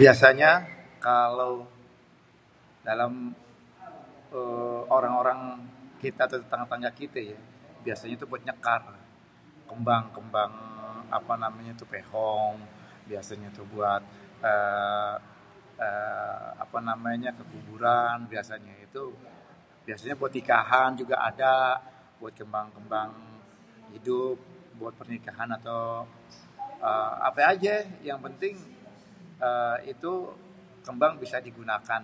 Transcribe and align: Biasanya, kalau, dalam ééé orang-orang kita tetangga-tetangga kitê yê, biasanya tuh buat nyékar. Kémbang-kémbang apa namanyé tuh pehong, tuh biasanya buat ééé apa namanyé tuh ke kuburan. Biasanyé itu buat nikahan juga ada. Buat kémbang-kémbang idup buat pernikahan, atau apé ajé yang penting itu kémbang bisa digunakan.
Biasanya, 0.00 0.50
kalau, 1.08 1.52
dalam 2.88 3.12
ééé 4.38 4.78
orang-orang 4.96 5.40
kita 6.02 6.24
tetangga-tetangga 6.32 6.90
kitê 7.00 7.20
yê, 7.30 7.38
biasanya 7.84 8.14
tuh 8.22 8.28
buat 8.30 8.42
nyékar. 8.46 8.82
Kémbang-kémbang 9.68 10.52
apa 11.18 11.34
namanyé 11.44 11.70
tuh 11.80 11.88
pehong, 11.92 12.56
tuh 12.66 12.70
biasanya 13.10 13.48
buat 13.72 14.02
ééé 14.50 15.90
apa 16.64 16.78
namanyé 16.88 17.28
tuh 17.38 17.46
ke 17.46 17.50
kuburan. 17.52 18.16
Biasanyé 18.32 18.74
itu 18.86 19.02
buat 20.20 20.32
nikahan 20.36 20.90
juga 21.00 21.16
ada. 21.30 21.56
Buat 22.20 22.32
kémbang-kémbang 22.38 23.12
idup 23.98 24.36
buat 24.80 24.94
pernikahan, 25.00 25.48
atau 25.60 25.82
apé 27.28 27.42
ajé 27.52 27.74
yang 28.08 28.18
penting 28.26 28.54
itu 29.92 30.12
kémbang 30.84 31.14
bisa 31.22 31.36
digunakan. 31.46 32.02